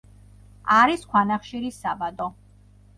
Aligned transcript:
არის 0.77 1.05
ქვანახშირის 1.13 1.81
საბადო. 1.87 2.31